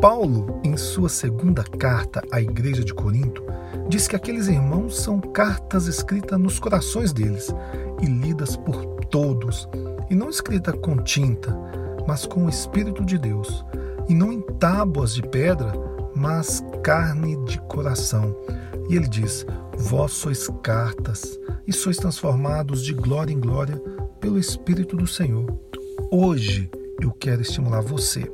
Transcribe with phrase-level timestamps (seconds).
[0.00, 3.44] Paulo, em sua segunda carta à igreja de Corinto,
[3.86, 7.54] diz que aqueles irmãos são cartas escritas nos corações deles
[8.00, 9.68] e lidas por todos,
[10.08, 11.54] e não escrita com tinta,
[12.08, 13.62] mas com o Espírito de Deus,
[14.08, 15.70] e não em tábuas de pedra,
[16.16, 18.34] mas carne de coração.
[18.88, 19.44] E ele diz:
[19.76, 23.78] Vós sois cartas, e sois transformados de glória em glória
[24.18, 25.44] pelo Espírito do Senhor.
[26.10, 26.70] Hoje
[27.02, 28.26] eu quero estimular você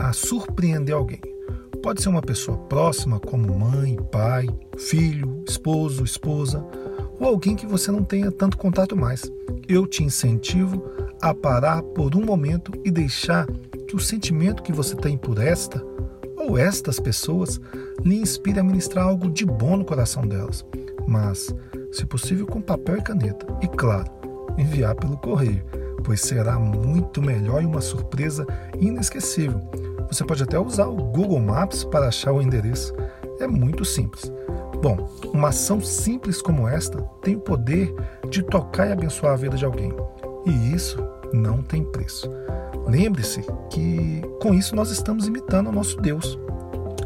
[0.00, 1.20] a surpreender alguém.
[1.82, 6.64] Pode ser uma pessoa próxima, como mãe, pai, filho, esposo, esposa,
[7.18, 9.30] ou alguém que você não tenha tanto contato mais.
[9.68, 10.82] Eu te incentivo
[11.20, 13.46] a parar por um momento e deixar
[13.86, 15.84] que o sentimento que você tem por esta
[16.36, 17.60] ou estas pessoas
[18.02, 20.64] lhe inspire a ministrar algo de bom no coração delas.
[21.06, 21.54] Mas
[21.92, 23.46] se possível com papel e caneta.
[23.62, 24.10] E claro,
[24.56, 25.64] enviar pelo correio,
[26.04, 28.46] pois será muito melhor e uma surpresa
[28.78, 29.60] inesquecível.
[30.10, 32.92] Você pode até usar o Google Maps para achar o endereço.
[33.38, 34.30] É muito simples.
[34.82, 37.94] Bom, uma ação simples como esta tem o poder
[38.28, 39.94] de tocar e abençoar a vida de alguém.
[40.46, 40.98] E isso
[41.32, 42.30] não tem preço.
[42.86, 46.38] Lembre-se que com isso nós estamos imitando o nosso Deus,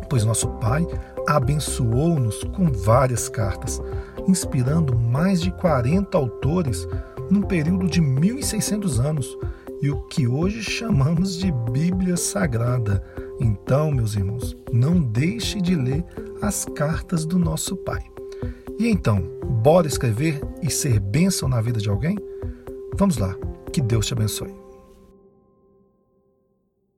[0.08, 0.86] pois nosso Pai
[1.26, 3.82] abençoou-nos com várias cartas
[4.26, 6.88] inspirando mais de 40 autores
[7.30, 9.38] num período de 1600 anos
[9.82, 13.02] e o que hoje chamamos de Bíblia Sagrada.
[13.40, 16.04] Então, meus irmãos, não deixe de ler
[16.40, 18.02] as cartas do nosso Pai.
[18.78, 19.22] E então,
[19.62, 22.16] bora escrever e ser bênção na vida de alguém?
[22.96, 23.36] Vamos lá,
[23.72, 24.63] que Deus te abençoe.